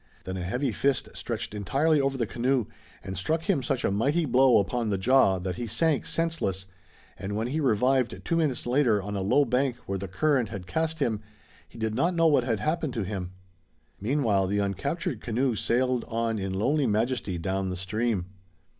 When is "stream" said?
17.77-18.25